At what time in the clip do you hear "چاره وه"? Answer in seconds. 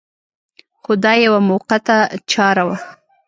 2.31-2.77